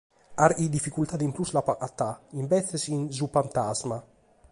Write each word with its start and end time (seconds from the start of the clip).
Carchi 0.39 0.65
dificultade 0.77 1.25
in 1.27 1.33
prus 1.35 1.51
l’apo 1.53 1.71
agatada, 1.75 2.13
imbetzes, 2.39 2.83
in 2.95 3.01
“Su 3.17 3.25
pantasma”. 3.35 3.97